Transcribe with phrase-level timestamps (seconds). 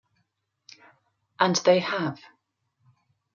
[1.39, 2.19] And they have.